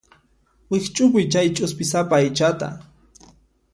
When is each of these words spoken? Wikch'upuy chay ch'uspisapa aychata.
Wikch'upuy 0.69 1.25
chay 1.31 1.47
ch'uspisapa 1.55 2.15
aychata. 2.19 2.67